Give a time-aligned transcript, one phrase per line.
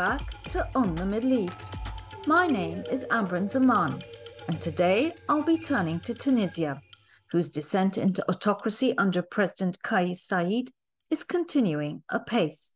[0.00, 1.74] back to On the Middle East.
[2.26, 4.00] My name is Amberin Zaman,
[4.48, 6.80] and today I'll be turning to Tunisia,
[7.30, 10.70] whose descent into autocracy under President Kais Saied
[11.10, 12.72] is continuing apace.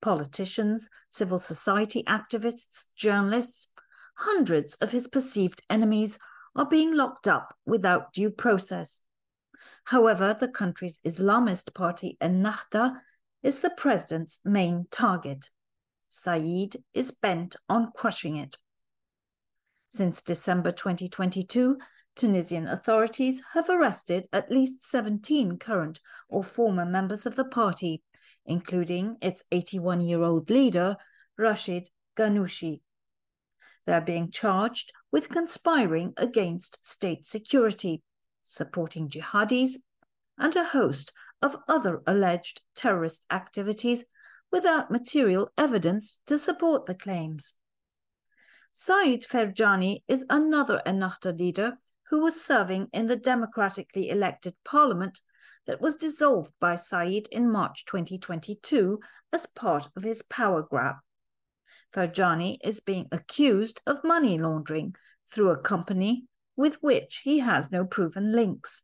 [0.00, 3.68] Politicians, civil society activists, journalists,
[4.14, 6.18] hundreds of his perceived enemies
[6.54, 9.02] are being locked up without due process.
[9.84, 13.02] However, the country's Islamist party Ennahda
[13.42, 15.50] is the president's main target.
[16.16, 18.56] Saied is bent on crushing it.
[19.90, 21.78] Since December 2022,
[22.14, 28.02] Tunisian authorities have arrested at least 17 current or former members of the party,
[28.46, 30.96] including its 81 year old leader,
[31.36, 32.80] Rached Ghannouchi.
[33.84, 38.02] They're being charged with conspiring against state security,
[38.42, 39.74] supporting jihadis,
[40.38, 44.06] and a host of other alleged terrorist activities
[44.50, 47.54] without material evidence to support the claims.
[48.72, 51.78] Said Ferjani is another Ennahda leader
[52.10, 55.20] who was serving in the democratically elected parliament
[55.66, 59.00] that was dissolved by Saied in March 2022
[59.32, 60.96] as part of his power grab.
[61.92, 64.94] Ferjani is being accused of money laundering
[65.30, 66.26] through a company
[66.56, 68.82] with which he has no proven links.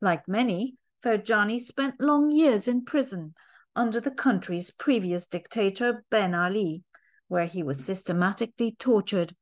[0.00, 3.34] Like many, Ferjani spent long years in prison
[3.76, 6.84] under the country's previous dictator, Ben Ali,
[7.28, 9.34] where he was systematically tortured.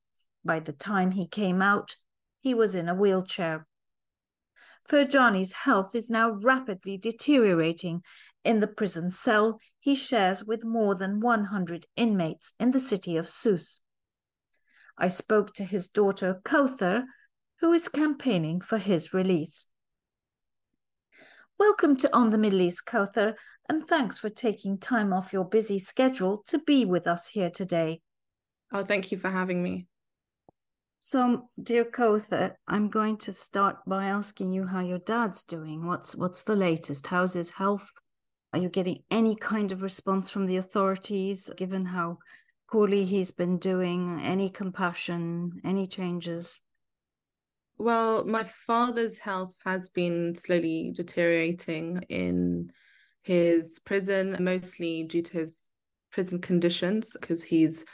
[0.44, 1.96] By the time he came out,
[2.40, 3.66] he was in a wheelchair.
[4.88, 8.02] Ferjani's health is now rapidly deteriorating
[8.44, 13.28] in the prison cell he shares with more than 100 inmates in the city of
[13.28, 13.80] Sousse.
[14.98, 17.04] I spoke to his daughter Kaouther,
[17.60, 19.66] who is campaigning for his release.
[21.62, 23.34] Welcome to On the Middle East, Kaouther,
[23.68, 28.00] and thanks for taking time off your busy schedule to be with us here today.
[28.72, 29.86] Oh, thank you for having me.
[30.98, 35.86] So, dear Kaouther, I'm going to start by asking you how your dad's doing.
[35.86, 37.06] What's what's the latest?
[37.06, 37.88] How's his health?
[38.52, 42.18] Are you getting any kind of response from the authorities, given how
[42.72, 44.20] poorly he's been doing?
[44.20, 45.60] Any compassion?
[45.64, 46.60] Any changes?
[47.82, 52.70] Well, my father's health has been slowly deteriorating in
[53.22, 55.58] his prison, mostly due to his
[56.12, 57.84] prison conditions, because he's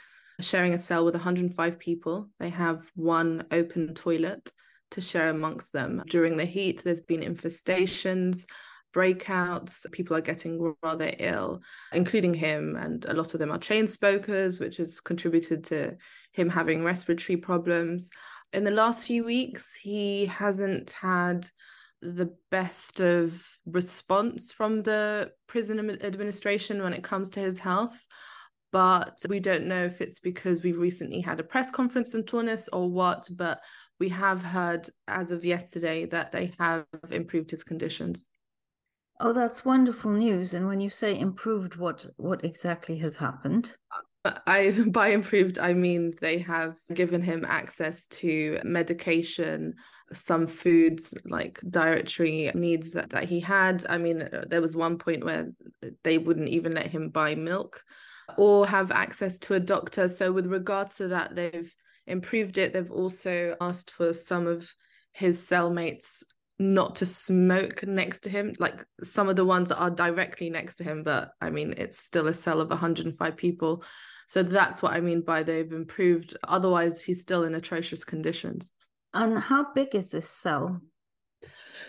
[0.41, 2.29] sharing a cell with 105 people.
[2.39, 4.51] They have one open toilet
[4.91, 6.03] to share amongst them.
[6.07, 8.45] During the heat, there's been infestations,
[8.93, 9.91] breakouts.
[9.91, 11.63] People are getting rather ill,
[11.93, 15.97] including him, and a lot of them are chain smokers, which has contributed to
[16.33, 18.11] him having respiratory problems.
[18.53, 21.47] In the last few weeks, he hasn't had
[22.01, 28.07] the best of response from the prison administration when it comes to his health
[28.71, 32.69] but we don't know if it's because we've recently had a press conference in Tunis
[32.71, 33.59] or what, but
[33.99, 38.27] we have heard as of yesterday that they have improved his conditions.
[39.19, 40.53] Oh, that's wonderful news.
[40.53, 43.75] And when you say improved, what what exactly has happened?
[44.25, 49.75] I by improved I mean they have given him access to medication,
[50.11, 53.85] some foods like dietary needs that, that he had.
[53.89, 55.49] I mean uh, there was one point where
[56.03, 57.83] they wouldn't even let him buy milk
[58.37, 60.07] or have access to a doctor.
[60.07, 61.73] So, with regards to that, they've
[62.07, 62.73] improved it.
[62.73, 64.69] They've also asked for some of
[65.13, 66.23] his cellmates
[66.59, 68.53] not to smoke next to him.
[68.59, 72.27] Like some of the ones are directly next to him, but I mean, it's still
[72.27, 73.83] a cell of 105 people.
[74.27, 76.37] So that's what I mean by they've improved.
[76.43, 78.73] Otherwise, he's still in atrocious conditions.
[79.13, 80.81] And how big is this cell?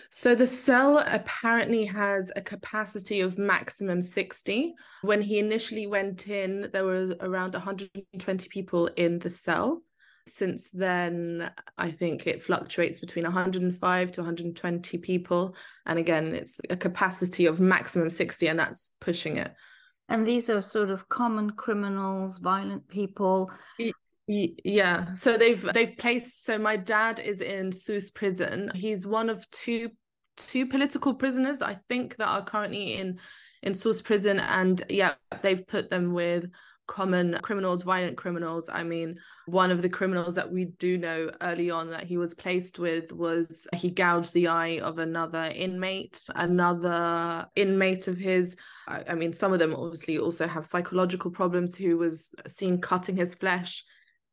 [0.09, 4.73] So the cell apparently has a capacity of maximum 60.
[5.03, 9.81] When he initially went in, there were around 120 people in the cell.
[10.27, 15.55] Since then, I think it fluctuates between 105 to 120 people.
[15.85, 19.53] And again, it's a capacity of maximum 60, and that's pushing it.
[20.09, 23.51] And these are sort of common criminals, violent people.
[24.27, 26.45] Yeah, so they've they've placed.
[26.45, 28.71] So my dad is in Sousse prison.
[28.75, 29.89] He's one of two
[30.37, 33.19] two political prisoners, I think, that are currently in
[33.63, 36.45] in Sousse prison, and yeah, they've put them with
[36.87, 38.69] common criminals, violent criminals.
[38.71, 39.15] I mean,
[39.51, 43.11] one of the criminals that we do know early on that he was placed with
[43.11, 48.55] was he gouged the eye of another inmate, another inmate of his.
[48.87, 53.17] I, I mean, some of them obviously also have psychological problems, who was seen cutting
[53.17, 53.83] his flesh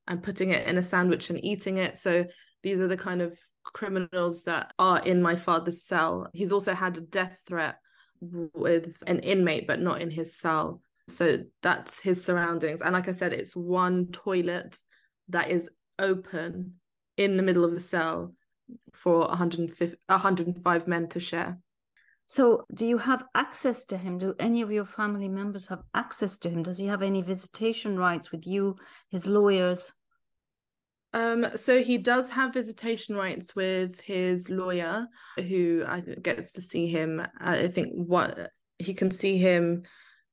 [0.06, 1.98] and putting it in a sandwich and eating it.
[1.98, 2.24] So
[2.62, 6.28] these are the kind of criminals that are in my father's cell.
[6.32, 7.80] He's also had a death threat
[8.20, 10.80] with an inmate, but not in his cell.
[11.08, 12.82] So that's his surroundings.
[12.82, 14.78] And like I said, it's one toilet
[15.28, 16.74] that is open
[17.16, 18.34] in the middle of the cell
[18.92, 21.58] for 105, 105 men to share.
[22.26, 24.18] So, do you have access to him?
[24.18, 26.62] Do any of your family members have access to him?
[26.62, 28.76] Does he have any visitation rights with you,
[29.10, 29.92] his lawyers?
[31.14, 35.08] Um, so he does have visitation rights with his lawyer,
[35.38, 37.26] who I gets to see him.
[37.40, 39.84] I think what he can see him,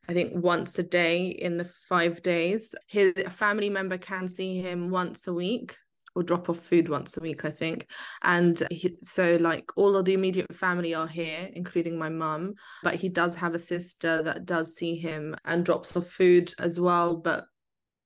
[0.07, 2.73] I think once a day in the five days.
[2.87, 5.75] His family member can see him once a week
[6.15, 7.87] or drop off food once a week, I think.
[8.23, 12.53] And he, so, like, all of the immediate family are here, including my mum.
[12.83, 16.79] But he does have a sister that does see him and drops off food as
[16.79, 17.17] well.
[17.17, 17.45] But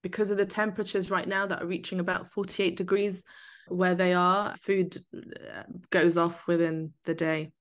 [0.02, 3.25] because of the temperatures right now that are reaching about 48 degrees
[3.68, 7.52] where they are, food uh, goes off within the day.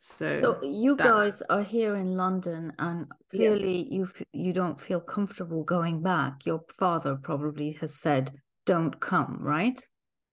[0.00, 1.06] So, so you that...
[1.06, 3.98] guys are here in London, and clearly yeah.
[3.98, 6.46] you you don't feel comfortable going back.
[6.46, 8.30] Your father probably has said,
[8.64, 9.78] "Don't come," right?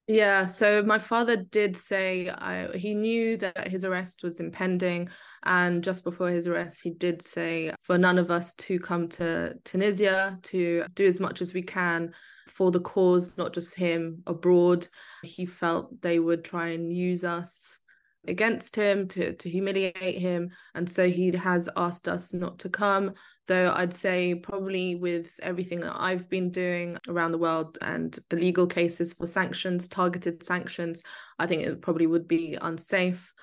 [0.08, 0.46] Yeah.
[0.46, 5.10] So my father did say I, he knew that his arrest was impending,
[5.44, 9.56] and just before his arrest, he did say for none of us to come to
[9.66, 12.14] Tunisia to do as much as we can
[12.48, 14.88] for the cause, not just him abroad.
[15.24, 17.82] He felt they would try and use us
[18.28, 20.50] against him to to humiliate him.
[20.76, 23.14] And so he has asked us not to come
[23.48, 28.36] though i'd say probably with everything that i've been doing around the world and the
[28.36, 31.02] legal cases for sanctions targeted sanctions
[31.40, 33.34] i think it probably would be unsafe.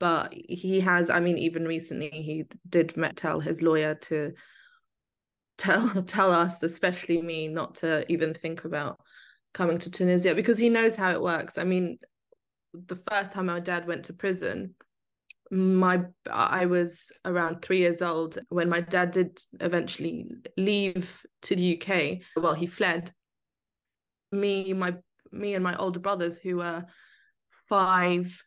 [0.00, 4.32] But he has i mean even recently he did tell his lawyer to
[5.56, 9.00] tell tell us especially me not to even think about
[9.54, 11.56] coming to tunisia because he knows how it works.
[11.58, 11.98] I mean
[12.86, 14.74] the first time my dad went to prison
[15.50, 16.00] my
[16.30, 20.26] i was around three years old when my dad did eventually
[20.56, 23.12] leave to the uk well he fled.
[24.32, 24.96] Me my
[25.30, 26.84] me and my older brothers who were
[27.68, 28.42] five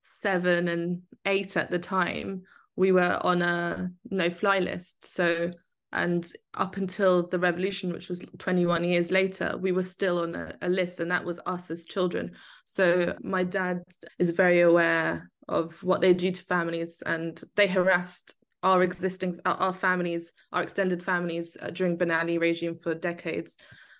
[0.00, 2.42] seven and eight at the time
[2.76, 5.12] we were on a no fly list.
[5.12, 5.50] So
[5.96, 10.54] and up until the revolution which was 21 years later we were still on a,
[10.60, 12.32] a, list and that was us as children.
[12.66, 13.82] So my dad
[14.18, 19.72] is very aware of what they do to families and they harassed our existing our
[19.72, 23.56] families our extended families uh, during ben ali regime for decades.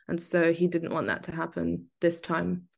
[0.09, 2.69] And so he didn't want that to happen this time.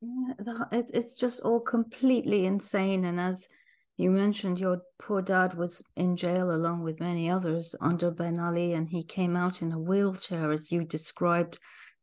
[0.00, 3.04] Yeah, it's it's just all completely insane.
[3.04, 3.48] And as
[3.96, 8.72] you mentioned your poor dad was in jail along with many others under Ben Ali,
[8.72, 11.58] and he came out in a wheelchair, as you described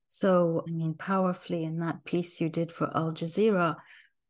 [0.07, 3.75] so, I mean, powerfully in that piece you did for Al Jazeera.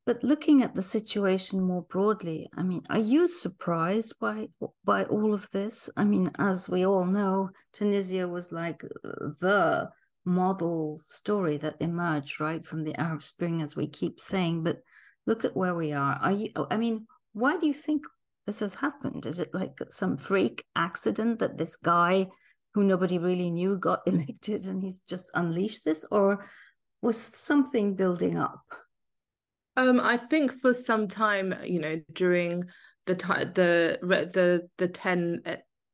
[0.06, 4.48] But looking at the situation more broadly, I mean, are you surprised by
[4.84, 5.90] by all of this?
[5.98, 9.10] I mean, as we all know, Tunisia was like uh,
[9.42, 9.90] the
[10.26, 14.64] model story that emerged right from the Arab Spring, as we keep saying.
[14.64, 14.80] But
[15.26, 16.16] look at where we are.
[16.22, 16.50] Are you?
[16.70, 18.04] I mean, why do you think
[18.46, 19.26] this has happened?
[19.26, 22.28] Is it like some freak accident that this guy
[22.74, 26.46] who nobody really knew got elected and he's just unleashed this, or
[27.02, 28.64] was something building up?
[29.76, 32.66] Um, I think for some time, you know, during
[33.06, 35.42] the time the the the 10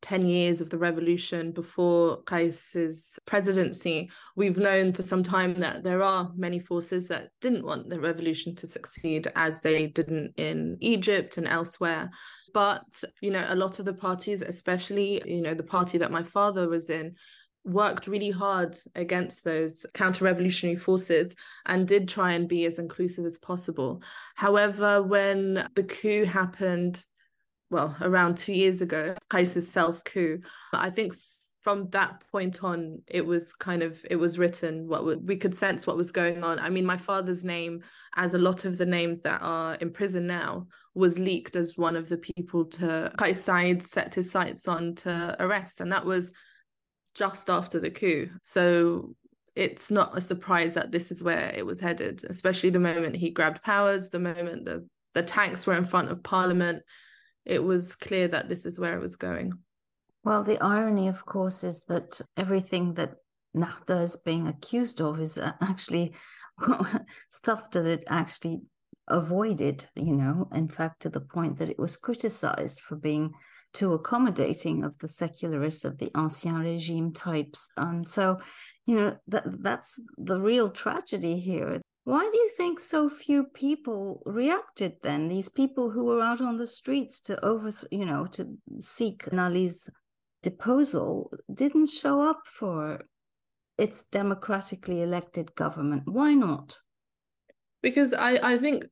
[0.01, 6.01] 10 years of the revolution before Kais's presidency, we've known for some time that there
[6.01, 11.38] are many forces that didn't want the revolution to succeed as they didn't in Egypt
[11.38, 12.10] and elsewhere.
[12.53, 16.24] But, you know, a lot of the parties, especially, you know, the party that my
[16.24, 17.15] father was in,
[17.65, 23.25] worked really hard against those counter revolutionary forces and did try and be as inclusive
[23.25, 24.01] as possible.
[24.36, 27.03] However, when the coup happened
[27.69, 30.41] well, around two years ago, Kais's self coup.
[30.73, 31.13] I think
[31.61, 35.85] from that point on, it was kind of it was written what we could sense
[35.85, 36.59] what was going on.
[36.59, 37.83] I mean, my father's name,
[38.15, 41.95] as a lot of the names that are in prison now, was leaked as one
[41.95, 46.33] of the people to Kais Saied set his sights on to arrest, and that was
[47.13, 48.29] just after the coup.
[48.41, 49.15] So
[49.55, 53.29] it's not a surprise that this is where it was headed, especially the moment he
[53.29, 56.83] grabbed powers, the moment the the tanks were in front of Parliament
[57.46, 59.53] it was clear that this is where it was going.
[60.24, 63.15] Well, the irony, of course, is that everything that
[63.55, 66.13] Nahda is being accused of is uh, actually
[67.29, 68.62] stuff that it actually
[69.08, 73.34] avoided, you know, in fact, to the point that it was criticized for being
[73.74, 77.69] too accommodating of the secularists of the ancien regime types.
[77.77, 78.39] And so,
[78.86, 81.81] you know, that that's the real tragedy here.
[82.10, 85.30] Why do you think so few people reacted then?
[85.30, 89.88] These people who were out on the streets to over, you know, to seek Nali's
[90.42, 93.01] deposal didn't show up for
[93.78, 96.01] its democratically elected government.
[96.06, 96.80] Why not?
[97.84, 98.86] Because I, I think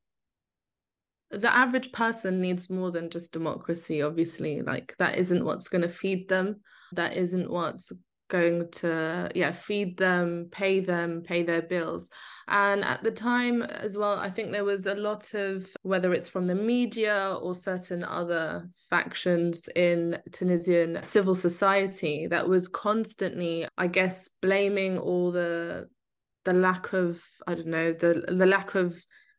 [1.31, 4.61] the average person needs more than just democracy, obviously.
[4.61, 6.61] Like, that isn't what's going to feed them.
[6.91, 7.91] That isn't what's
[8.29, 12.09] going to yeah feed them pay them pay their bills.
[12.49, 16.29] And at the time as well i think there was a lot of whether it's
[16.29, 23.87] from the media or certain other factions in tunisian civil society that was constantly i
[23.87, 25.89] guess blaming all the
[26.45, 28.95] the lack of i don't know the the lack of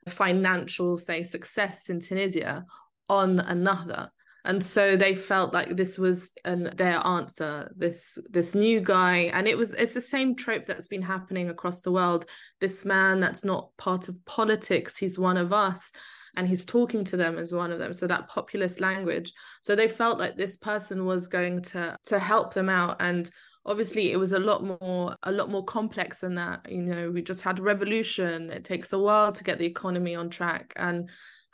[0.06, 2.64] financial say success in tunisia
[3.08, 4.10] on Ennahda
[4.44, 9.30] and so they felt like this was an, their answer this this new guy.
[9.32, 12.26] And it was it's the same trope that's been happening across the world.
[12.60, 15.92] This man that's not part of politics he's one of us
[16.36, 17.92] and he's talking to them as one of them.
[17.92, 19.32] So that populist language.
[19.62, 22.96] So they felt like this person was going to to help them out.
[23.00, 23.28] And
[23.66, 26.70] obviously it was a lot more a lot more complex than that.
[26.70, 28.50] You know we just had a revolution.
[28.50, 30.72] It takes a while to get the economy on track.
[30.76, 31.10] And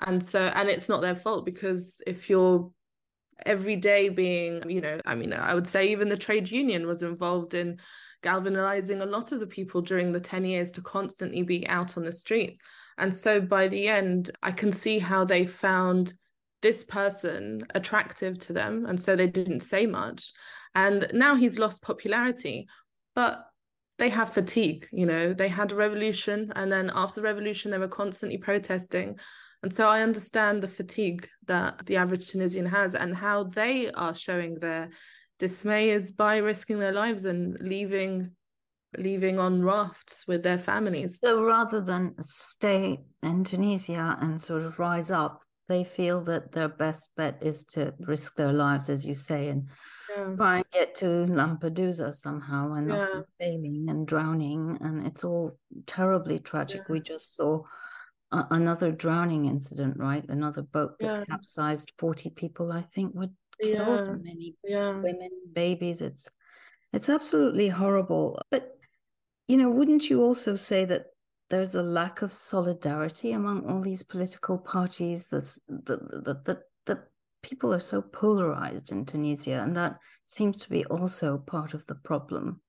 [0.06, 2.70] and so and it's not their fault because if you're
[3.46, 7.02] every day being you know i mean i would say even the trade union was
[7.02, 7.78] involved in
[8.24, 12.04] galvanizing a lot of the people during the 10 years to constantly be out on
[12.04, 12.58] the street.
[12.96, 16.14] And so by the end i can see how they found
[16.62, 20.32] this person attractive to them and so they didn't say much.
[20.74, 22.66] And now he's lost popularity
[23.14, 23.44] but
[23.98, 27.78] they have fatigue you know they had a revolution and then after the revolution they
[27.78, 29.16] were constantly protesting
[29.64, 34.14] and so I understand the fatigue that the average Tunisian has and how they are
[34.14, 34.90] showing their
[35.38, 38.32] dismay is by risking their lives and leaving
[38.98, 41.18] leaving on rafts with their families.
[41.18, 46.68] So rather than stay in Tunisia and sort of rise up, they feel that their
[46.68, 49.70] best bet is to risk their lives, as you say, and
[50.14, 50.34] yeah.
[50.36, 53.22] try and get to Lampedusa somehow and yeah.
[53.40, 54.76] failing and drowning.
[54.82, 56.82] And it's all terribly tragic.
[56.86, 56.92] Yeah.
[56.92, 57.62] We just saw
[58.50, 60.24] another drowning incident, right?
[60.28, 61.24] Another boat that yeah.
[61.24, 61.92] capsized.
[61.98, 63.30] Forty people, I think, were
[63.62, 64.06] killed.
[64.06, 64.12] Yeah.
[64.12, 65.00] Many yeah.
[65.00, 66.02] women, babies.
[66.02, 66.28] It's
[66.92, 68.40] it's absolutely horrible.
[68.50, 68.76] But
[69.48, 71.06] you know, wouldn't you also say that
[71.50, 75.28] there's a lack of solidarity among all these political parties?
[75.28, 76.98] That's that that that that
[77.42, 81.94] people are so polarized in Tunisia, and that seems to be also part of the
[81.94, 82.60] problem.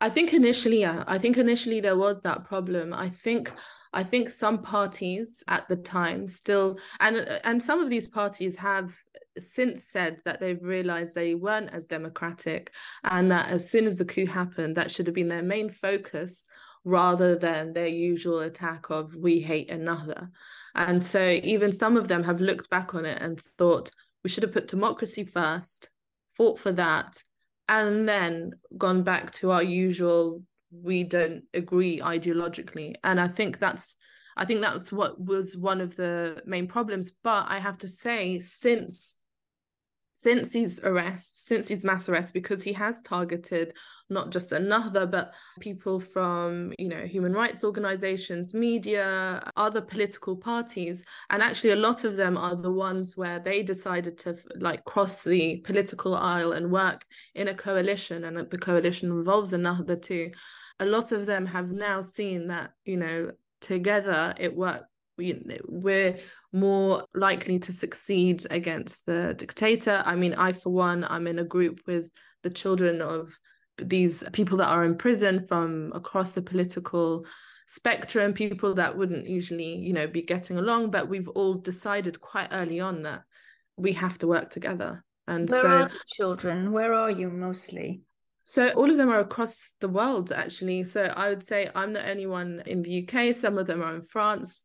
[0.00, 2.92] I think initially, yeah, I think initially there was that problem.
[2.92, 3.50] I think
[3.94, 8.94] I think some parties at the time still, and and some of these parties have
[9.38, 12.72] since said that they've realized they weren't as democratic,
[13.04, 16.44] and that as soon as the coup happened, that should have been their main focus
[16.84, 20.28] rather than their usual attack of we hate Ennahda.
[20.74, 23.90] And so even some of them have looked back on it and thought
[24.22, 25.88] we should have put democracy first,
[26.36, 27.22] fought for that,
[27.68, 30.42] and then gone back to our usual
[30.82, 32.94] we don't agree ideologically.
[33.04, 33.96] And i think that's
[34.36, 37.12] i think that's what was one of the main problems.
[37.22, 39.16] But i have to say since
[40.16, 43.74] since these arrests since these mass arrests because he has targeted
[44.10, 51.04] not just Ennahda but people from you know human rights organizations media other political parties.
[51.30, 55.24] And actually a lot of them are the ones where they decided to like cross
[55.24, 57.04] the political aisle and work
[57.34, 58.24] in a coalition.
[58.24, 60.30] And the coalition involves Ennahda too
[60.80, 64.84] a lot of them have now seen that you know together it worked
[65.16, 66.18] we're
[66.52, 70.02] more likely to succeed against the dictator.
[70.04, 72.10] I mean i for one i'm in a group with
[72.42, 73.32] the children of
[73.78, 77.24] these people that are in prison from across the political
[77.68, 82.48] spectrum people that wouldn't usually you know be getting along but we've all decided quite
[82.50, 83.22] early on that
[83.76, 85.04] we have to work together.
[85.26, 86.72] And where so are the children?
[86.72, 88.02] Where are you mostly
[88.44, 90.84] so all of them are across the world, actually.
[90.84, 93.36] So I would say I'm the only one in the UK.
[93.36, 94.64] Some of them are in France.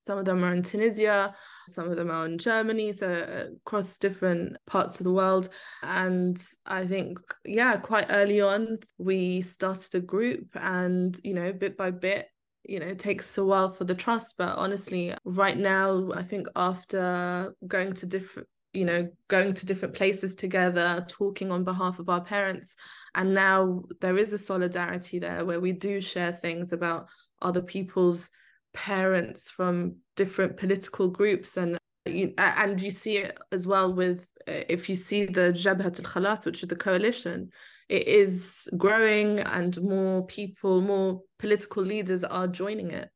[0.00, 1.32] Some of them are in Tunisia.
[1.68, 2.92] Some of them are in Germany.
[2.92, 5.48] So uh, across different parts of the world.
[5.84, 11.76] And I think, yeah, quite early on, we started a group and, you know, bit
[11.76, 12.26] by bit,
[12.64, 14.34] you know, it takes a while for the trust.
[14.36, 19.94] But honestly, right now, I think after going to different you know going to different
[19.94, 22.76] places together talking on behalf of our parents.
[23.14, 27.08] And now there is a solidarity there where we do share things about
[27.40, 28.30] other people's
[28.72, 31.56] parents from different political groups.
[31.56, 31.76] And
[32.06, 36.44] you, and you see it as well with if you see the Jabhat al Khalas
[36.44, 37.50] which is the coalition
[37.88, 43.08] it is growing and more people more political leaders are joining it.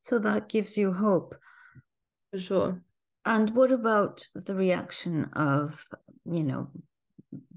[0.00, 1.34] So that gives you hope.
[2.30, 2.82] For sure
[3.24, 5.84] and what about the reaction of,
[6.24, 6.68] you know,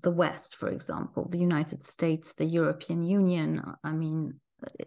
[0.01, 3.61] the West, for example, the United States, the European Union.
[3.83, 4.39] I mean,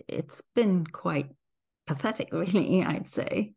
[0.06, 1.30] it's been quite
[1.87, 3.54] pathetic, really, I'd say.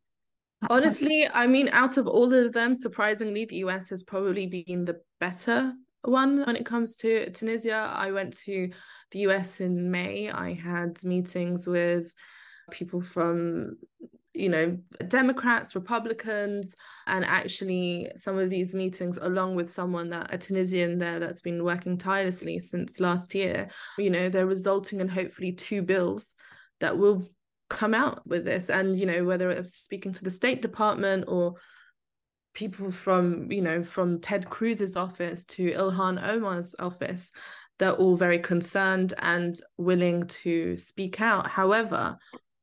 [0.70, 5.02] Honestly, I mean, out of all of them, surprisingly, the US has probably been the
[5.20, 5.74] better
[6.04, 7.92] one when it comes to Tunisia.
[7.96, 8.70] I went to
[9.12, 10.30] the US in May.
[10.30, 12.14] I had meetings with
[12.72, 13.78] people from
[14.34, 16.74] you know democrats republicans
[17.06, 21.64] and actually some of these meetings along with someone that a tunisian there that's been
[21.64, 26.36] working tirelessly since last year you know they're resulting in hopefully two bills
[26.80, 27.24] that will
[27.72, 28.70] come out with this.
[28.70, 31.56] And you know whether it's speaking to the state department or
[32.54, 37.32] people from you know from ted cruz's office to ilhan omar's office
[37.80, 41.48] they're all very concerned and willing to speak out.
[41.48, 42.18] However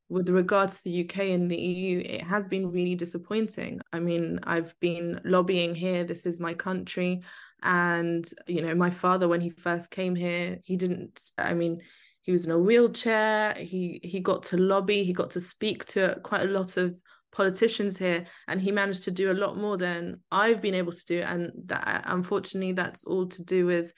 [0.08, 3.80] with regards to the UK and the EU, it has been really disappointing.
[3.92, 7.22] I mean, I've been lobbying here, this is my country.
[7.62, 11.80] And, you know, my father, when he first came here, he didn't, I mean,
[12.28, 13.54] he was in a wheelchair.
[13.54, 16.94] He he got to lobby, he got to speak to quite a lot of
[17.32, 21.04] politicians here, and he managed to do a lot more than I've been able to
[21.06, 21.20] do.
[21.20, 23.94] And that unfortunately that's all to do with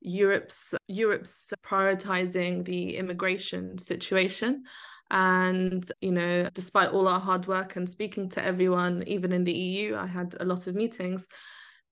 [0.00, 4.64] Europe's Europe's prioritizing the immigration situation
[5.10, 9.52] and, you know, despite all our hard work and speaking to everyone, even in the
[9.52, 11.26] EU, I had a lot of meetings.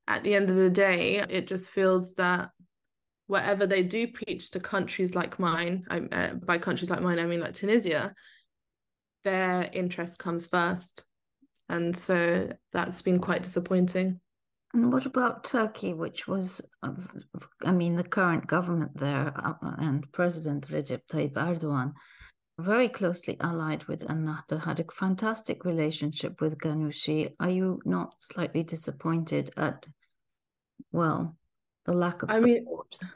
[0.07, 2.51] At the end of the day, it just feels that
[3.27, 7.27] whatever they do preach to countries like mine, I, uh, by countries like mine, I
[7.27, 8.15] mean like Tunisia,
[9.25, 11.05] their interest comes first.
[11.69, 14.21] And so that's been quite disappointing.
[14.75, 16.61] And what about Turkey, which was,
[17.65, 21.93] I mean, the current government there uh, and President Recep Tayyip Erdogan
[22.59, 27.35] very closely allied with Ennahda, had a fantastic relationship with Ghannouchi.
[27.39, 29.87] Are you not slightly disappointed at,
[30.91, 31.37] well,
[31.87, 32.97] the lack of I support?
[33.01, 33.11] Mean,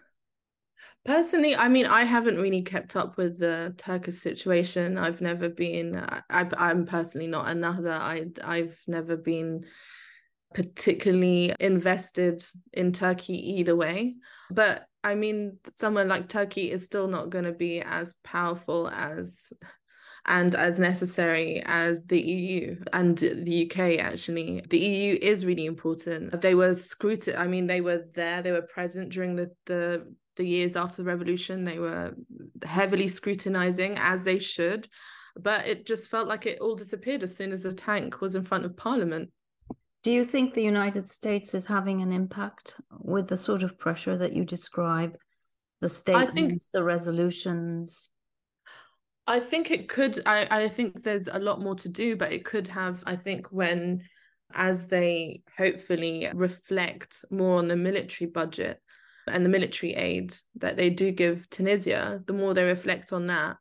[1.05, 4.97] personally, I mean, I haven't really kept up with the Turkish situation.
[4.97, 7.47] I've never been, I, I'm personally not.
[7.47, 9.65] I, I've never been
[10.55, 14.17] particularly invested in Turkey either way.
[14.51, 19.53] But I mean, somewhere like Turkey is still not going to be as powerful as
[20.25, 24.63] and as necessary as the EU and the UK actually.
[24.69, 26.41] The EU is really important.
[26.41, 30.47] They were scrutin I mean they were there, they were present during the the the
[30.47, 31.65] years after the revolution.
[31.65, 32.15] They were
[32.65, 34.89] heavily scrutinizing as they should.
[35.35, 38.45] But it just felt like it all disappeared as soon as the tank was in
[38.45, 39.31] front of parliament.
[40.03, 44.17] Do you think the United States is having an impact with the sort of pressure
[44.17, 45.17] that you describe,
[45.81, 48.09] the statements, think, the resolutions?
[49.29, 50.19] I think it could.
[50.27, 53.53] I, I think there's a lot more to do, but it could have, I think,
[53.53, 54.03] when
[54.55, 58.81] as they hopefully reflect more on the military budget
[59.29, 63.57] and the military aid that they do give Tunisia, the more they reflect on that,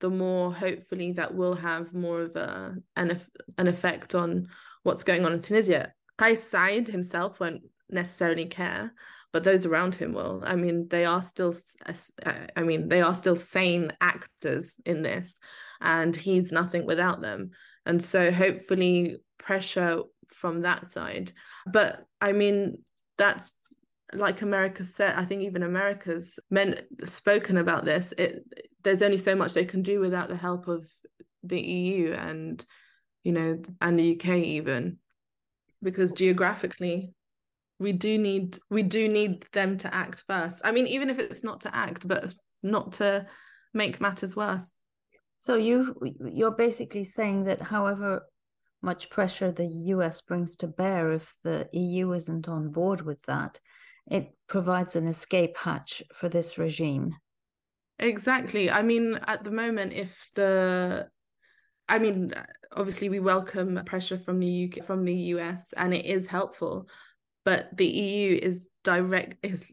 [0.00, 3.20] the more hopefully that will have more of a an,
[3.56, 4.48] an effect on
[4.86, 5.92] what's going on in Tunisia.
[6.16, 8.94] Kais Saied himself won't necessarily care,
[9.32, 10.42] but those around him will.
[10.46, 11.92] I mean, they are still, uh,
[12.24, 15.38] uh, I mean, they are still sane actors in this,
[15.80, 17.50] and he's nothing without them.
[17.84, 21.32] And so, hopefully, pressure from that side.
[21.66, 22.82] But I mean,
[23.18, 23.50] that's
[24.12, 25.14] like America said.
[25.16, 28.14] I think even America's men spoken about this.
[28.16, 28.44] It
[28.84, 30.86] there's only so much they can do without the help of
[31.42, 32.64] the EU and
[33.26, 34.98] you know, and the UK even,
[35.82, 37.10] because geographically
[37.80, 40.62] we do need we do need them to act first.
[40.64, 43.26] I mean, even if it's not to act, but not to
[43.74, 44.78] make matters worse.
[45.38, 48.22] So you you're basically saying that however
[48.80, 53.58] much pressure the US brings to bear if the EU isn't on board with that,
[54.06, 57.16] it provides an escape hatch for this regime.
[57.98, 58.70] Exactly.
[58.70, 61.08] I mean, at the moment, if the
[61.88, 62.32] I mean,
[62.72, 66.88] obviously we welcome pressure from the UK from the US and it is helpful,
[67.44, 69.70] but the EU is direct is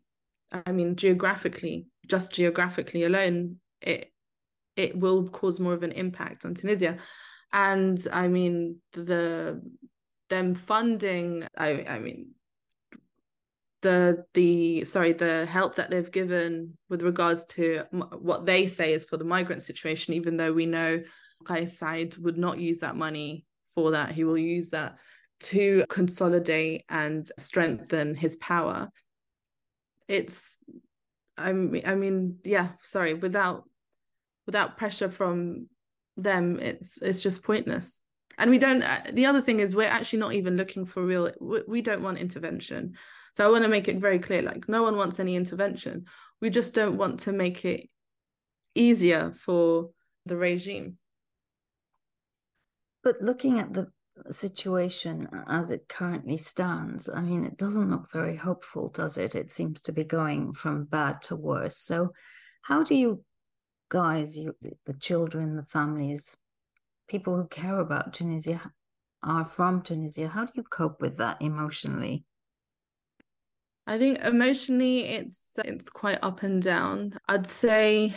[0.51, 4.11] I mean geographically, just geographically alone, it
[4.75, 6.97] it will cause more of an impact on Tunisia.
[7.51, 9.61] And I mean the
[10.29, 12.31] them funding I I mean
[13.81, 19.05] the the sorry the help that they've given with regards to what they say is
[19.05, 21.03] for the migrant situation even though we know
[21.45, 24.11] Kais Saied would not use that money for that.
[24.11, 24.97] He will use that
[25.41, 28.89] to consolidate and strengthen his power.
[30.07, 30.57] It's
[31.37, 33.63] I mean I mean yeah, sorry, without
[34.45, 35.67] without pressure from
[36.17, 37.99] them it's it's just pointless.
[38.37, 41.31] And we don't uh, the other thing is we're actually not even looking for real
[41.67, 42.95] we don't want intervention.
[43.33, 46.05] So I want to make it very clear like, no one wants any intervention.
[46.39, 47.89] We just don't want to make it
[48.75, 49.89] easier for
[50.25, 50.97] the regime.
[53.03, 53.87] But looking at the
[54.31, 59.35] situation as it currently stands, I mean, it doesn't look very hopeful, does it?
[59.35, 61.77] It seems to be going from bad to worse.
[61.77, 62.13] So,
[62.61, 63.23] how do you
[63.89, 66.37] guys, you, the children, the families,
[67.09, 68.71] people who care about Tunisia,
[69.21, 72.23] are from Tunisia, how do you cope with that emotionally?
[73.85, 77.17] I think emotionally it's it's quite up and down.
[77.27, 78.13] I'd say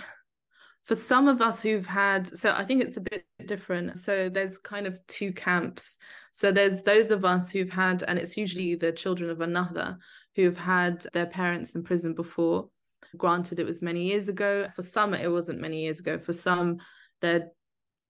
[0.86, 3.98] for some of us who've had so i think it's a bit different.
[3.98, 5.98] So there's kind of two camps.
[6.32, 9.96] So there's those of us who've had and it's usually the children of Ennahda
[10.34, 12.68] who've had their parents in prison before.
[13.16, 14.68] Granted it was many years ago.
[14.74, 16.18] For some it wasn't many years ago.
[16.18, 16.78] For some
[17.22, 17.48] their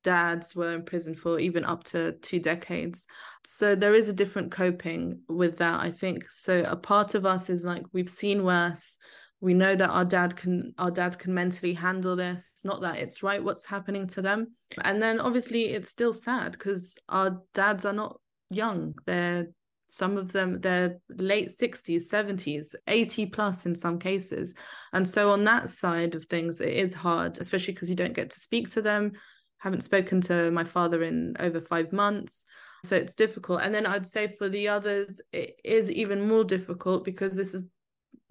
[0.02, 3.06] dads were in prison for even up to two decades.
[3.44, 6.30] So there is a different coping with that i think.
[6.30, 8.98] So a part of us is like we've seen worse
[9.40, 12.50] we know that our dad can our dad can mentally handle this.
[12.54, 14.54] It's not that it's right what's happening to them.
[14.82, 18.18] And then obviously it's still sad because our dads are not
[18.50, 18.94] young.
[19.04, 19.48] They're
[19.88, 24.54] some of them they're late 60s 70s 80 plus in some cases.
[24.92, 28.30] And so on that side of things it is hard especially because you don't get
[28.30, 29.12] to speak to them.
[29.58, 32.46] Haven't spoken to my father in over 5 months.
[32.84, 33.60] So it's difficult.
[33.62, 37.70] And then i'd say for the others it is even more difficult because this is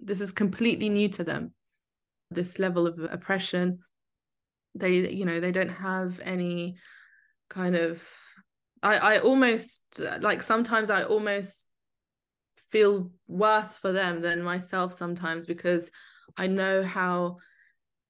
[0.00, 1.52] this is completely new to them
[2.30, 3.80] this level of oppression.
[4.74, 6.76] They you know they don't have any
[7.48, 8.06] kind of
[8.82, 9.82] i i almost
[10.20, 11.66] like sometimes i almost
[12.70, 15.88] feel worse for them than myself sometimes because
[16.36, 17.36] i know how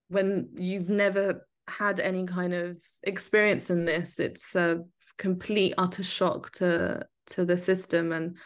[0.08, 4.82] when you've never had any kind of experience in this it's a
[5.18, 8.36] complete utter shock to to the system and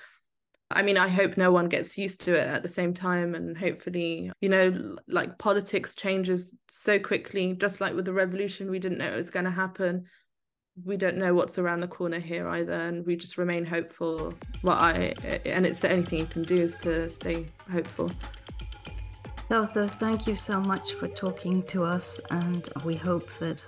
[0.73, 3.35] I mean, I hope no one gets used to it at the same time.
[3.35, 8.79] And hopefully, you know, like politics changes so quickly, just like with the revolution, we
[8.79, 10.05] didn't know it was going to happen.
[10.85, 12.73] We don't know what's around the corner here either.
[12.73, 14.33] And we just remain hopeful.
[14.63, 18.11] What I, and it's the only thing you can do is to stay hopeful.
[19.51, 22.21] Kaouther, thank you so much for talking to us.
[22.31, 23.65] And we hope that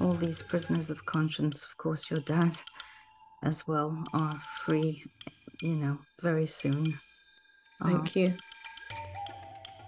[0.00, 2.56] all these prisoners of conscience, of course, your dad
[3.44, 5.04] as well, are free
[5.62, 6.86] you know, very soon.
[7.82, 8.34] Thank uh, you.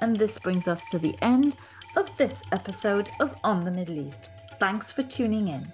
[0.00, 1.56] And this brings us to the end
[1.96, 4.30] of this episode of On the Middle East.
[4.58, 5.72] Thanks for tuning in.